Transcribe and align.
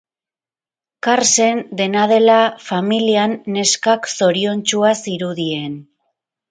Karsen, 1.07 1.61
dena 1.81 2.07
dela, 2.13 2.39
familian, 2.71 3.39
neskak 3.59 4.13
zoriontsua 4.17 4.97
zirudien. 5.07 5.83